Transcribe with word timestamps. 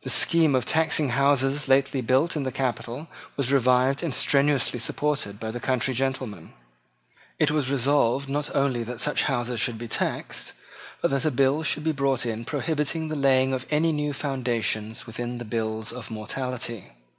The 0.00 0.08
scheme 0.08 0.54
of 0.54 0.64
taxing 0.64 1.10
houses 1.10 1.68
lately 1.68 2.00
built 2.00 2.36
in 2.36 2.44
the 2.44 2.50
capital 2.50 3.06
was 3.36 3.52
revived 3.52 4.02
and 4.02 4.14
strenuously 4.14 4.78
supported 4.78 5.38
by 5.38 5.50
the 5.50 5.60
country 5.60 5.92
gentlemen. 5.92 6.54
It 7.38 7.50
was 7.50 7.70
resolved 7.70 8.30
not 8.30 8.48
only 8.56 8.82
that 8.84 8.98
such 8.98 9.24
houses 9.24 9.60
should 9.60 9.76
be 9.76 9.86
taxed, 9.86 10.54
but 11.02 11.10
that 11.10 11.26
a 11.26 11.30
bill 11.30 11.62
should 11.64 11.84
be 11.84 11.92
brought 11.92 12.24
in 12.24 12.46
prohibiting 12.46 13.08
the 13.08 13.14
laying 13.14 13.52
of 13.52 13.66
any 13.68 13.92
new 13.92 14.14
foundations 14.14 15.04
within 15.06 15.36
the 15.36 15.44
bills 15.44 15.92
of 15.92 16.10
mortality. 16.10 16.92